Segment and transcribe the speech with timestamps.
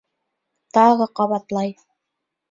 [0.77, 1.75] Тағы ҡабатлай.